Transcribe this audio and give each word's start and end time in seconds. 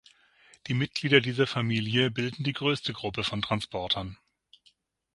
Die 0.65 0.73
Mitglieder 0.73 1.21
dieser 1.21 1.45
Familie 1.45 2.09
bilden 2.09 2.43
die 2.43 2.53
größte 2.53 2.91
Gruppe 2.91 3.23
von 3.23 3.43
Transportern. 3.43 4.17